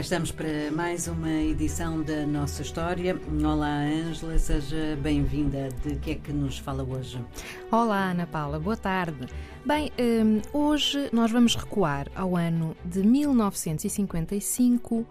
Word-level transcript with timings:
Cá 0.00 0.02
estamos 0.02 0.32
para 0.32 0.70
mais 0.74 1.06
uma 1.08 1.30
edição 1.30 2.02
da 2.02 2.26
nossa 2.26 2.62
história. 2.62 3.20
Olá, 3.44 3.82
Ângela, 3.82 4.38
seja 4.38 4.98
bem-vinda. 5.02 5.68
De 5.84 5.96
que 5.96 6.12
é 6.12 6.14
que 6.14 6.32
nos 6.32 6.56
fala 6.56 6.82
hoje? 6.82 7.22
Olá, 7.70 8.10
Ana 8.10 8.26
Paula, 8.26 8.58
boa 8.58 8.78
tarde. 8.78 9.28
Bem, 9.62 9.92
hum, 10.00 10.40
hoje 10.54 11.10
nós 11.12 11.30
vamos 11.30 11.54
recuar 11.54 12.10
ao 12.14 12.34
ano 12.34 12.74
de 12.82 13.02
1955 13.02 15.06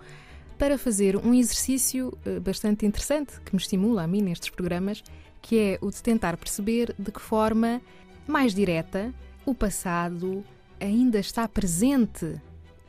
para 0.57 0.75
fazer 0.75 1.15
um 1.17 1.35
exercício 1.35 2.11
eh, 2.25 2.39
bastante 2.39 2.83
interessante 2.83 3.39
que 3.41 3.53
me 3.53 3.61
estimula 3.61 4.01
a 4.01 4.07
mim 4.07 4.23
nestes 4.23 4.49
programas, 4.49 5.03
que 5.39 5.59
é 5.59 5.77
o 5.81 5.91
de 5.91 6.01
tentar 6.01 6.35
perceber 6.35 6.95
de 6.97 7.11
que 7.11 7.21
forma 7.21 7.79
mais 8.25 8.55
direta 8.55 9.13
o 9.45 9.53
passado 9.53 10.43
ainda 10.79 11.19
está 11.19 11.47
presente 11.47 12.41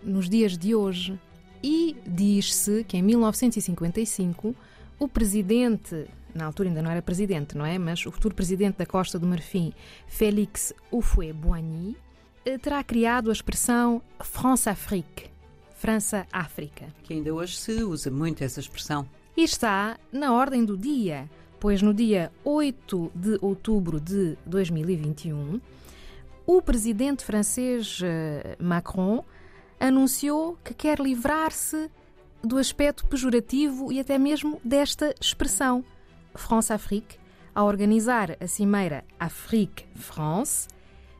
nos 0.02 0.30
dias 0.30 0.56
de 0.56 0.74
hoje. 0.74 1.20
E 1.62 1.96
diz-se 2.06 2.84
que 2.84 2.96
em 2.96 3.02
1955 3.02 4.54
o 4.98 5.08
presidente, 5.08 6.06
na 6.34 6.46
altura 6.46 6.68
ainda 6.68 6.82
não 6.82 6.90
era 6.90 7.02
presidente, 7.02 7.56
não 7.56 7.64
é? 7.64 7.78
Mas 7.78 8.04
o 8.06 8.10
futuro 8.10 8.34
presidente 8.34 8.78
da 8.78 8.86
Costa 8.86 9.18
do 9.18 9.26
Marfim, 9.26 9.72
Félix 10.06 10.72
Houphouët-Boigny, 10.90 11.96
eh, 12.44 12.58
terá 12.58 12.82
criado 12.82 13.30
a 13.30 13.32
expressão 13.32 14.02
France-Afrique, 14.20 15.30
França-África. 15.76 16.88
Que 17.02 17.14
ainda 17.14 17.32
hoje 17.32 17.56
se 17.56 17.82
usa 17.82 18.10
muito 18.10 18.42
essa 18.42 18.60
expressão. 18.60 19.06
E 19.36 19.42
está 19.42 19.98
na 20.12 20.32
ordem 20.32 20.64
do 20.64 20.76
dia, 20.76 21.28
pois 21.58 21.82
no 21.82 21.92
dia 21.92 22.32
8 22.44 23.12
de 23.14 23.38
outubro 23.42 24.00
de 24.00 24.36
2021, 24.46 25.60
o 26.46 26.62
presidente 26.62 27.24
francês 27.24 28.00
eh, 28.02 28.56
Macron 28.58 29.24
anunciou 29.80 30.58
que 30.62 30.74
quer 30.74 31.00
livrar-se 31.00 31.90
do 32.44 32.58
aspecto 32.58 33.06
pejorativo 33.06 33.90
e 33.90 33.98
até 33.98 34.18
mesmo 34.18 34.60
desta 34.62 35.14
expressão, 35.20 35.84
France-Afrique, 36.34 37.18
a 37.54 37.64
organizar 37.64 38.36
a 38.38 38.46
cimeira 38.46 39.04
Afrique-France, 39.18 40.68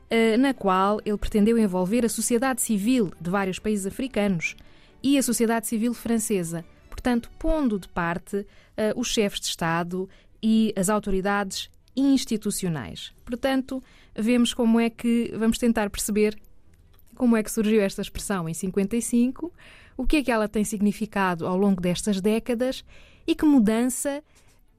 eh, 0.09 0.37
na 0.37 0.53
qual 0.53 1.01
ele 1.03 1.17
pretendeu 1.17 1.57
envolver 1.57 2.05
a 2.05 2.09
sociedade 2.09 2.61
civil 2.61 3.11
de 3.19 3.29
vários 3.29 3.59
países 3.59 3.85
africanos 3.85 4.55
e 5.03 5.17
a 5.17 5.23
sociedade 5.23 5.67
civil 5.67 5.93
francesa, 5.93 6.63
portanto, 6.89 7.29
pondo 7.39 7.79
de 7.79 7.87
parte 7.87 8.37
uh, 8.37 8.45
os 8.95 9.07
chefes 9.07 9.39
de 9.39 9.47
Estado 9.47 10.07
e 10.41 10.73
as 10.77 10.89
autoridades 10.89 11.69
institucionais. 11.95 13.11
Portanto, 13.25 13.83
vemos 14.15 14.53
como 14.53 14.79
é 14.79 14.89
que 14.89 15.33
vamos 15.35 15.57
tentar 15.57 15.89
perceber 15.89 16.37
como 17.21 17.37
é 17.37 17.43
que 17.43 17.51
surgiu 17.51 17.83
esta 17.83 18.01
expressão 18.01 18.49
em 18.49 18.53
55, 18.55 19.53
o 19.95 20.07
que 20.07 20.17
é 20.17 20.23
que 20.23 20.31
ela 20.31 20.49
tem 20.49 20.63
significado 20.63 21.45
ao 21.45 21.55
longo 21.55 21.79
destas 21.79 22.19
décadas 22.19 22.83
e 23.27 23.35
que 23.35 23.45
mudança 23.45 24.23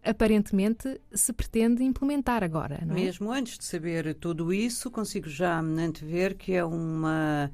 aparentemente 0.02 1.00
se 1.14 1.32
pretende 1.32 1.84
implementar 1.84 2.42
agora. 2.42 2.82
Não 2.84 2.96
é? 2.96 3.04
Mesmo 3.04 3.30
antes 3.30 3.56
de 3.56 3.64
saber 3.64 4.12
tudo 4.16 4.52
isso, 4.52 4.90
consigo 4.90 5.28
já 5.28 5.60
antever 5.60 6.34
que 6.34 6.52
é 6.54 6.64
uma 6.64 7.48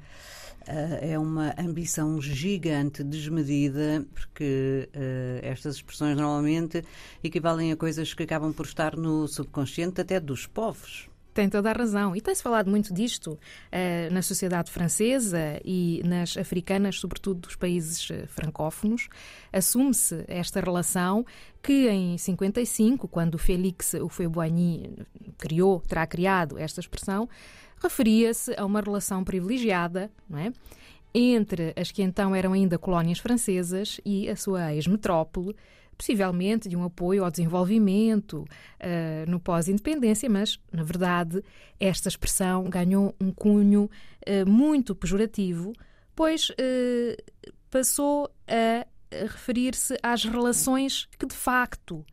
eh, 0.65 1.11
é 1.11 1.19
uma 1.19 1.53
ambição 1.55 2.19
gigante, 2.19 3.03
desmedida, 3.03 4.03
porque 4.11 4.89
uh, 4.95 5.39
estas 5.43 5.75
expressões 5.75 6.17
normalmente 6.17 6.83
equivalem 7.23 7.71
a 7.71 7.75
coisas 7.75 8.15
que 8.15 8.23
acabam 8.23 8.51
por 8.51 8.65
estar 8.65 8.97
no 8.97 9.27
subconsciente 9.27 10.01
até 10.01 10.19
dos 10.19 10.47
povos. 10.47 11.08
Tem 11.39 11.47
toda 11.47 11.69
a 11.69 11.73
razão. 11.73 12.13
E 12.13 12.19
tem-se 12.19 12.43
falado 12.43 12.69
muito 12.69 12.93
disto 12.93 13.31
uh, 13.31 14.13
na 14.13 14.21
sociedade 14.21 14.69
francesa 14.69 15.57
e 15.63 16.01
nas 16.03 16.35
africanas, 16.35 16.99
sobretudo 16.99 17.39
dos 17.39 17.55
países 17.55 18.09
uh, 18.09 18.27
francófonos. 18.27 19.07
Assume-se 19.53 20.25
esta 20.27 20.59
relação 20.59 21.25
que 21.63 21.87
em 21.87 22.17
55, 22.17 23.07
quando 23.07 23.37
Félix 23.37 23.93
Houphouët-Boigny 23.93 25.05
criou, 25.37 25.79
terá 25.79 26.05
criado 26.05 26.57
esta 26.57 26.81
expressão, 26.81 27.29
referia-se 27.81 28.53
a 28.57 28.65
uma 28.65 28.81
relação 28.81 29.23
privilegiada, 29.23 30.11
não 30.29 30.39
é? 30.39 30.51
entre 31.13 31.73
as 31.77 31.89
que 31.89 32.03
então 32.03 32.35
eram 32.35 32.51
ainda 32.51 32.77
colónias 32.77 33.19
francesas 33.19 34.01
e 34.03 34.29
a 34.29 34.35
sua 34.35 34.73
ex-metrópole, 34.73 35.55
possivelmente 35.99 36.69
de 36.69 36.77
um 36.77 36.83
apoio 36.85 37.25
ao 37.25 37.29
desenvolvimento 37.29 38.45
uh, 38.45 39.29
no 39.29 39.37
pós-independência, 39.37 40.29
mas, 40.29 40.57
na 40.71 40.81
verdade, 40.81 41.43
esta 41.77 42.07
expressão 42.07 42.69
ganhou 42.69 43.13
um 43.19 43.33
cunho 43.33 43.83
uh, 44.25 44.49
muito 44.49 44.95
pejorativo, 44.95 45.73
pois 46.15 46.51
uh, 46.51 47.53
passou 47.69 48.31
a 48.47 48.87
referir-se 49.11 49.97
às 50.01 50.23
relações 50.23 51.05
que, 51.19 51.25
de 51.25 51.35
facto, 51.35 52.05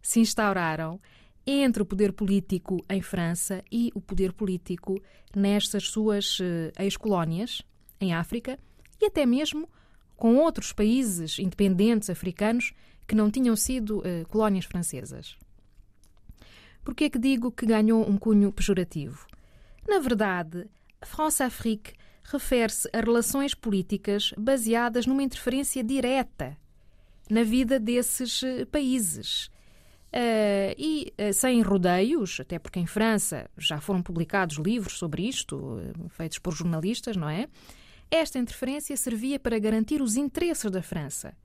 se 0.00 0.20
instauraram 0.20 1.00
entre 1.44 1.82
o 1.82 1.86
poder 1.86 2.12
político 2.12 2.76
em 2.88 3.02
França 3.02 3.64
e 3.72 3.90
o 3.92 4.00
poder 4.00 4.32
político 4.34 5.02
nestas 5.34 5.88
suas 5.88 6.38
ex-colónias, 6.78 7.62
em 8.00 8.12
África, 8.12 8.58
e 9.00 9.06
até 9.06 9.24
mesmo 9.24 9.68
com 10.16 10.36
outros 10.36 10.72
países 10.72 11.38
independentes 11.38 12.10
africanos 12.10 12.72
que 13.06 13.14
não 13.14 13.30
tinham 13.30 13.54
sido 13.54 13.98
uh, 13.98 14.26
colónias 14.28 14.64
francesas. 14.64 15.36
Por 16.84 16.94
que 16.94 17.04
é 17.04 17.10
que 17.10 17.18
digo 17.18 17.50
que 17.50 17.66
ganhou 17.66 18.08
um 18.08 18.16
cunho 18.16 18.52
pejorativo? 18.52 19.26
Na 19.88 19.98
verdade, 19.98 20.68
France-Afrique 21.02 21.92
refere-se 22.24 22.88
a 22.92 23.00
relações 23.00 23.54
políticas 23.54 24.32
baseadas 24.36 25.06
numa 25.06 25.22
interferência 25.22 25.82
direta 25.82 26.56
na 27.30 27.42
vida 27.42 27.78
desses 27.78 28.42
uh, 28.42 28.66
países. 28.70 29.50
Uh, 30.12 30.72
e 30.78 31.12
uh, 31.18 31.32
sem 31.34 31.60
rodeios, 31.60 32.38
até 32.40 32.58
porque 32.58 32.80
em 32.80 32.86
França 32.86 33.50
já 33.58 33.80
foram 33.80 34.02
publicados 34.02 34.56
livros 34.56 34.98
sobre 34.98 35.28
isto, 35.28 35.78
feitos 36.10 36.38
por 36.38 36.54
jornalistas, 36.54 37.16
não 37.16 37.28
é? 37.28 37.48
Esta 38.10 38.38
interferência 38.38 38.96
servia 38.96 39.38
para 39.38 39.58
garantir 39.58 40.00
os 40.00 40.16
interesses 40.16 40.70
da 40.70 40.82
França 40.82 41.36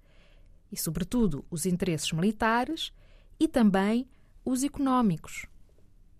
e, 0.72 0.77
sobretudo, 0.77 1.45
os 1.49 1.66
interesses 1.66 2.11
militares 2.11 2.94
e 3.39 3.47
também 3.47 4.07
os 4.45 4.63
económicos. 4.63 5.45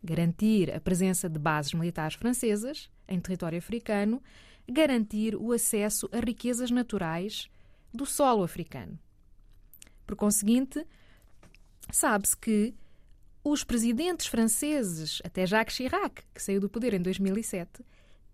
Garantir 0.04 0.74
a 0.74 0.82
presença 0.82 1.30
de 1.30 1.38
bases 1.38 1.74
militares 1.74 2.16
francesas 2.16 2.90
em 3.08 3.20
território 3.20 3.58
africano, 3.58 4.22
garantir 4.68 5.36
o 5.36 5.52
acesso 5.52 6.10
a 6.12 6.20
riquezas 6.20 6.72
naturais 6.72 7.50
do 7.94 8.06
solo 8.06 8.44
africano. 8.44 8.98
Por 10.08 10.16
conseguinte, 10.16 10.86
sabe-se 11.92 12.36
que 12.36 12.74
os 13.44 13.64
presidentes 13.64 14.28
franceses, 14.28 15.22
até 15.24 15.46
Jacques 15.46 15.76
Chirac, 15.76 16.24
que 16.34 16.42
saiu 16.42 16.60
do 16.60 16.70
poder 16.70 16.94
em 16.94 17.02
2007, 17.02 17.84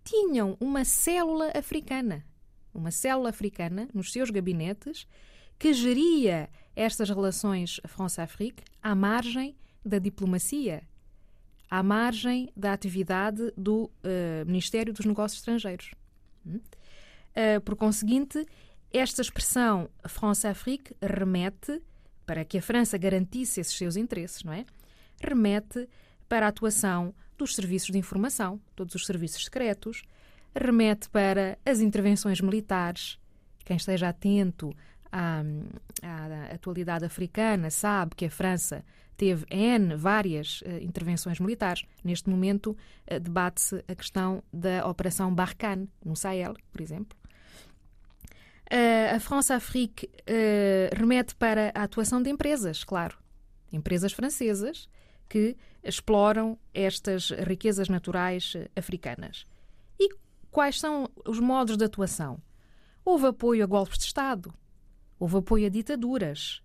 tinham 0.08 0.56
uma 0.58 0.86
célula 0.86 1.52
africana, 1.54 2.24
uma 2.72 2.90
célula 2.90 3.28
africana 3.28 3.88
nos 3.92 4.10
seus 4.10 4.30
gabinetes 4.30 5.06
que 5.58 5.74
geria 5.74 6.48
estas 6.74 7.10
relações 7.10 7.78
France-Afrique 7.86 8.62
à 8.82 8.94
margem 8.94 9.54
da 9.84 9.98
diplomacia, 9.98 10.82
à 11.70 11.82
margem 11.82 12.50
da 12.56 12.72
atividade 12.72 13.52
do 13.54 13.84
uh, 13.84 14.46
Ministério 14.46 14.94
dos 14.94 15.04
Negócios 15.04 15.40
Estrangeiros. 15.40 15.90
Uh, 16.46 17.60
por 17.62 17.76
conseguinte, 17.76 18.46
esta 18.90 19.20
expressão 19.20 19.90
France-Afrique 20.06 20.94
remete, 21.02 21.82
para 22.24 22.46
que 22.46 22.56
a 22.56 22.62
França 22.62 22.96
garantisse 22.96 23.60
esses 23.60 23.76
seus 23.76 23.96
interesses, 23.96 24.42
não 24.42 24.54
é? 24.54 24.64
Remete 25.20 25.86
para 26.28 26.46
a 26.46 26.48
atuação 26.48 27.14
dos 27.36 27.54
serviços 27.54 27.90
de 27.90 27.98
informação, 27.98 28.60
todos 28.74 28.94
os 28.94 29.06
serviços 29.06 29.44
secretos, 29.44 30.02
remete 30.54 31.08
para 31.08 31.58
as 31.64 31.80
intervenções 31.80 32.40
militares. 32.40 33.18
Quem 33.64 33.76
esteja 33.76 34.08
atento 34.08 34.74
à, 35.10 35.42
à 36.02 36.54
atualidade 36.54 37.04
africana 37.04 37.70
sabe 37.70 38.14
que 38.16 38.24
a 38.24 38.30
França 38.30 38.84
teve 39.18 39.44
N 39.50 39.96
várias 39.96 40.62
uh, 40.62 40.82
intervenções 40.82 41.40
militares. 41.40 41.84
Neste 42.04 42.30
momento, 42.30 42.76
uh, 43.10 43.20
debate-se 43.20 43.84
a 43.88 43.94
questão 43.94 44.42
da 44.52 44.86
Operação 44.86 45.34
Barkhane, 45.34 45.90
no 46.04 46.14
Sahel, 46.14 46.54
por 46.72 46.80
exemplo. 46.80 47.18
Uh, 48.70 49.16
a 49.16 49.20
France-Afrique 49.20 50.08
remete 50.92 51.34
para 51.34 51.72
a 51.74 51.82
atuação 51.82 52.22
de 52.22 52.30
empresas, 52.30 52.84
claro. 52.84 53.18
Empresas 53.72 54.12
francesas 54.12 54.88
que 55.28 55.56
exploram 55.82 56.58
estas 56.72 57.30
riquezas 57.30 57.88
naturais 57.88 58.54
africanas. 58.74 59.44
E 59.98 60.08
quais 60.50 60.78
são 60.80 61.08
os 61.26 61.38
modos 61.38 61.76
de 61.76 61.84
atuação? 61.84 62.40
Houve 63.04 63.26
apoio 63.26 63.64
a 63.64 63.66
golpes 63.66 63.98
de 63.98 64.04
Estado, 64.04 64.52
Houve 65.18 65.38
apoio 65.38 65.66
a 65.66 65.68
ditaduras. 65.68 66.62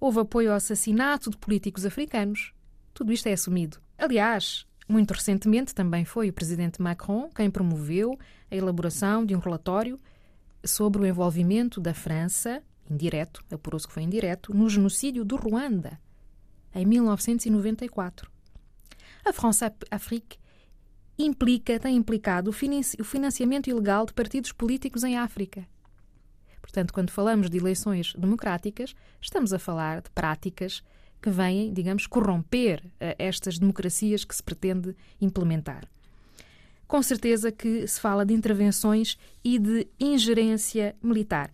Houve 0.00 0.20
apoio 0.20 0.50
ao 0.50 0.56
assassinato 0.56 1.30
de 1.30 1.36
políticos 1.36 1.86
africanos. 1.86 2.52
Tudo 2.92 3.12
isto 3.12 3.28
é 3.28 3.32
assumido. 3.32 3.78
Aliás, 3.96 4.66
muito 4.88 5.12
recentemente 5.12 5.74
também 5.74 6.04
foi 6.04 6.28
o 6.28 6.32
presidente 6.32 6.82
Macron 6.82 7.30
quem 7.30 7.50
promoveu 7.50 8.18
a 8.50 8.56
elaboração 8.56 9.24
de 9.24 9.34
um 9.34 9.38
relatório 9.38 9.98
sobre 10.64 11.02
o 11.02 11.06
envolvimento 11.06 11.80
da 11.80 11.94
França, 11.94 12.62
indireto, 12.90 13.44
apurou-se 13.50 13.86
que 13.86 13.92
foi 13.92 14.02
indireto, 14.02 14.52
no 14.52 14.68
genocídio 14.68 15.24
do 15.24 15.36
Ruanda, 15.36 16.00
em 16.74 16.84
1994. 16.84 18.30
A 19.24 19.32
France-Afrique 19.32 20.38
implica, 21.18 21.78
tem 21.78 21.96
implicado 21.96 22.50
o 22.50 23.04
financiamento 23.04 23.68
ilegal 23.68 24.04
de 24.04 24.12
partidos 24.12 24.52
políticos 24.52 25.04
em 25.04 25.16
África. 25.16 25.66
Portanto, 26.60 26.92
quando 26.92 27.10
falamos 27.10 27.48
de 27.48 27.58
eleições 27.58 28.14
democráticas, 28.14 28.94
estamos 29.20 29.52
a 29.52 29.58
falar 29.58 30.02
de 30.02 30.10
práticas 30.10 30.82
que 31.22 31.30
vêm, 31.30 31.72
digamos, 31.72 32.06
corromper 32.06 32.82
uh, 32.84 33.14
estas 33.18 33.58
democracias 33.58 34.24
que 34.24 34.34
se 34.34 34.42
pretende 34.42 34.94
implementar. 35.20 35.88
Com 36.86 37.02
certeza 37.02 37.50
que 37.50 37.86
se 37.86 37.98
fala 38.00 38.26
de 38.26 38.34
intervenções 38.34 39.16
e 39.42 39.58
de 39.58 39.88
ingerência 39.98 40.94
militar. 41.02 41.50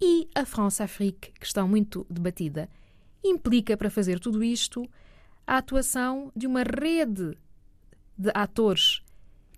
E 0.00 0.28
a 0.34 0.44
France-Afrique, 0.44 1.32
questão 1.38 1.68
muito 1.68 2.04
debatida, 2.10 2.68
implica 3.24 3.76
para 3.76 3.90
fazer 3.90 4.20
tudo 4.20 4.44
isto 4.44 4.88
a 5.46 5.58
atuação 5.58 6.30
de 6.36 6.46
uma 6.46 6.62
rede 6.62 7.36
de 8.16 8.30
atores 8.34 9.02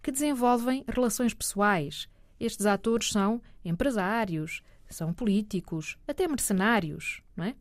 que 0.02 0.12
desenvolvem 0.12 0.84
relações 0.88 1.34
pessoais. 1.34 2.08
Estes 2.38 2.66
atores 2.66 3.10
são 3.10 3.42
empresários, 3.64 4.62
são 4.88 5.12
políticos, 5.12 5.98
até 6.06 6.28
mercenários, 6.28 7.22
não 7.36 7.44
é? 7.44 7.54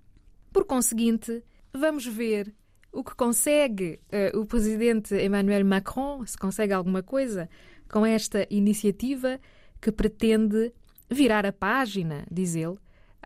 Por 0.53 0.65
conseguinte, 0.65 1.43
vamos 1.73 2.05
ver 2.05 2.53
o 2.91 3.03
que 3.03 3.15
consegue 3.15 3.99
uh, 4.33 4.39
o 4.39 4.45
presidente 4.45 5.15
Emmanuel 5.15 5.65
Macron, 5.65 6.25
se 6.25 6.37
consegue 6.37 6.71
alguma 6.71 7.03
coisa 7.03 7.49
com 7.89 8.05
esta 8.05 8.47
iniciativa 8.49 9.39
que 9.81 9.91
pretende 9.91 10.71
virar 11.09 11.45
a 11.45 11.51
página, 11.51 12.25
diz 12.31 12.55
ele, 12.55 12.77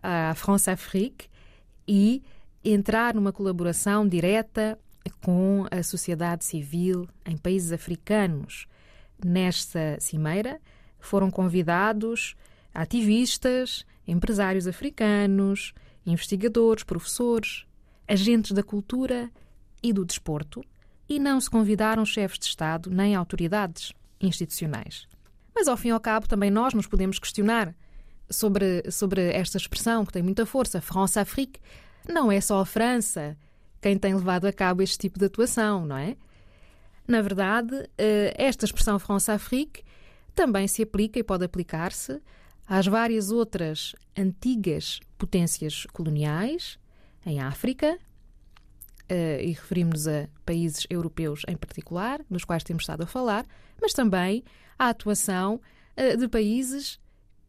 à 0.01 0.33
France-Afrique 0.33 1.27
e 1.87 2.23
entrar 2.74 3.13
numa 3.16 3.31
colaboração 3.31 4.07
direta 4.07 4.77
com 5.21 5.66
a 5.71 5.81
sociedade 5.81 6.45
civil 6.45 7.07
em 7.25 7.38
países 7.38 7.71
africanos. 7.71 8.68
Nesta 9.24 9.98
cimeira 10.00 10.60
foram 11.00 11.31
convidados 11.31 12.36
ativistas, 12.74 13.86
empresários 14.07 14.68
africanos, 14.68 15.74
investigadores, 16.06 16.83
professores, 16.83 17.66
agentes 18.07 18.51
da 18.51 18.63
cultura 18.63 19.30
e 19.81 19.92
do 19.94 20.06
desporto, 20.06 20.63
e 21.07 21.19
não 21.19 21.39
se 21.42 21.50
convidaram 21.50 22.06
chefes 22.06 22.39
de 22.39 22.45
Estado 22.45 22.89
nem 22.89 23.16
autoridades 23.16 23.94
institucionais. 24.21 25.07
Mas, 25.56 25.68
ao 25.68 25.75
fim 25.75 25.89
e 25.89 25.92
ao 25.92 26.00
cabo, 26.00 26.27
também 26.27 26.51
nós 26.51 26.74
nos 26.74 26.88
podemos 26.88 27.18
questionar 27.19 27.75
sobre, 28.30 28.83
sobre 28.92 29.31
esta 29.33 29.57
expressão 29.57 30.06
que 30.06 30.13
tem 30.13 30.21
muita 30.21 30.45
força, 30.45 30.80
France-Afrique. 30.80 31.60
Não 32.11 32.31
é 32.31 32.41
só 32.41 32.59
a 32.59 32.65
França 32.65 33.38
quem 33.81 33.97
tem 33.97 34.13
levado 34.13 34.45
a 34.45 34.51
cabo 34.51 34.81
este 34.81 34.97
tipo 34.97 35.19
de 35.19 35.25
atuação, 35.25 35.85
não 35.85 35.95
é? 35.95 36.17
Na 37.07 37.21
verdade, 37.21 37.89
eh, 37.97 38.33
esta 38.38 38.65
expressão 38.65 39.00
France-Afrique 39.00 39.83
também 40.35 40.67
se 40.67 40.83
aplica 40.83 41.17
e 41.17 41.23
pode 41.23 41.45
aplicar-se 41.45 42.21
às 42.67 42.85
várias 42.85 43.31
outras 43.31 43.95
antigas 44.17 45.00
potências 45.17 45.85
coloniais 45.94 46.77
em 47.25 47.39
África, 47.39 47.97
eh, 49.07 49.44
e 49.44 49.51
referimos-nos 49.53 50.07
a 50.07 50.27
países 50.45 50.85
europeus 50.89 51.41
em 51.47 51.57
particular, 51.57 52.21
dos 52.29 52.44
quais 52.44 52.63
temos 52.63 52.83
estado 52.83 53.01
a 53.03 53.07
falar, 53.07 53.45
mas 53.81 53.94
também 53.94 54.44
à 54.77 54.89
atuação 54.89 55.59
eh, 55.95 56.15
de 56.15 56.27
países 56.27 57.00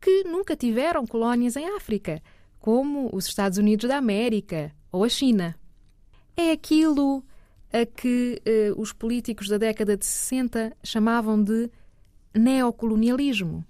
que 0.01 0.25
nunca 0.25 0.57
tiveram 0.57 1.07
colónias 1.07 1.57
em 1.57 1.77
África, 1.77 2.23
como 2.61 3.11
os 3.13 3.27
Estados 3.27 3.59
Unidos 3.59 3.89
da 3.89 3.97
América 3.97 4.73
ou 4.93 5.03
a 5.03 5.09
China 5.09 5.57
é 6.37 6.53
aquilo 6.53 7.25
a 7.73 7.87
que 7.87 8.41
eh, 8.45 8.73
os 8.77 8.93
políticos 8.93 9.49
da 9.49 9.57
década 9.57 9.97
de 9.97 10.05
60 10.05 10.77
chamavam 10.83 11.43
de 11.43 11.71
neocolonialismo. 12.35 13.65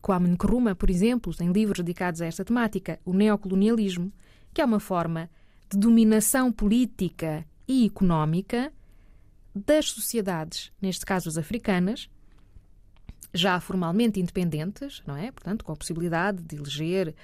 Kwame 0.00 0.28
Nkrumah, 0.30 0.74
por 0.74 0.90
exemplo, 0.90 1.34
tem 1.34 1.50
livros 1.52 1.78
dedicados 1.78 2.20
a 2.20 2.26
esta 2.26 2.44
temática, 2.44 2.98
o 3.04 3.12
neocolonialismo, 3.12 4.12
que 4.52 4.60
é 4.60 4.64
uma 4.64 4.80
forma 4.80 5.30
de 5.70 5.78
dominação 5.78 6.52
política 6.52 7.44
e 7.66 7.86
económica 7.86 8.72
das 9.54 9.90
sociedades, 9.90 10.72
neste 10.80 11.06
caso 11.06 11.28
as 11.28 11.38
africanas, 11.38 12.08
já 13.32 13.58
formalmente 13.60 14.20
independentes, 14.20 15.02
não 15.06 15.16
é? 15.16 15.32
Portanto, 15.32 15.64
com 15.64 15.72
a 15.72 15.76
possibilidade 15.76 16.42
de 16.42 16.56
eleger 16.56 17.14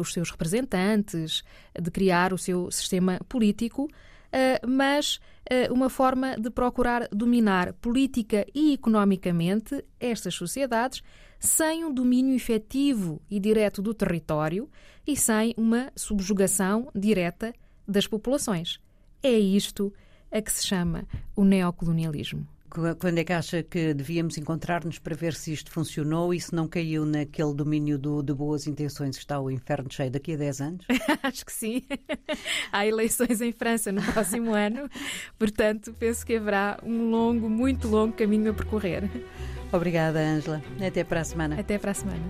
os 0.00 0.12
seus 0.12 0.30
representantes, 0.30 1.42
de 1.80 1.90
criar 1.90 2.32
o 2.32 2.38
seu 2.38 2.70
sistema 2.70 3.20
político, 3.28 3.88
eh, 4.32 4.60
mas 4.66 5.20
eh, 5.48 5.70
uma 5.70 5.88
forma 5.88 6.36
de 6.36 6.50
procurar 6.50 7.08
dominar 7.12 7.72
política 7.74 8.44
e 8.52 8.72
economicamente 8.72 9.84
estas 10.00 10.34
sociedades 10.34 11.02
sem 11.38 11.84
um 11.84 11.92
domínio 11.92 12.34
efetivo 12.34 13.22
e 13.30 13.38
direto 13.38 13.80
do 13.80 13.94
território 13.94 14.68
e 15.06 15.16
sem 15.16 15.54
uma 15.56 15.92
subjugação 15.94 16.90
direta 16.94 17.52
das 17.86 18.06
populações. 18.06 18.80
É 19.22 19.38
isto 19.38 19.92
a 20.32 20.42
que 20.42 20.50
se 20.50 20.66
chama 20.66 21.06
o 21.36 21.44
neocolonialismo. 21.44 22.53
Quando 22.98 23.18
é 23.18 23.24
que 23.24 23.32
acha 23.32 23.62
que 23.62 23.94
devíamos 23.94 24.36
encontrar-nos 24.36 24.98
para 24.98 25.14
ver 25.14 25.34
se 25.34 25.52
isto 25.52 25.70
funcionou 25.70 26.34
e 26.34 26.40
se 26.40 26.52
não 26.52 26.66
caiu 26.66 27.06
naquele 27.06 27.54
domínio 27.54 27.96
do, 27.96 28.20
de 28.20 28.34
boas 28.34 28.66
intenções? 28.66 29.16
Está 29.16 29.38
o 29.38 29.48
inferno 29.48 29.88
cheio 29.92 30.10
daqui 30.10 30.34
a 30.34 30.36
10 30.36 30.60
anos? 30.60 30.86
Acho 31.22 31.46
que 31.46 31.52
sim. 31.52 31.82
Há 32.72 32.84
eleições 32.84 33.40
em 33.40 33.52
França 33.52 33.92
no 33.92 34.02
próximo 34.02 34.52
ano, 34.54 34.90
portanto, 35.38 35.94
penso 35.96 36.26
que 36.26 36.34
haverá 36.34 36.80
um 36.82 37.10
longo, 37.10 37.48
muito 37.48 37.86
longo 37.86 38.12
caminho 38.12 38.50
a 38.50 38.54
percorrer. 38.54 39.08
Obrigada, 39.72 40.18
Ângela. 40.18 40.60
Até 40.84 41.04
para 41.04 41.20
a 41.20 41.24
semana. 41.24 41.60
Até 41.60 41.78
para 41.78 41.92
a 41.92 41.94
semana. 41.94 42.22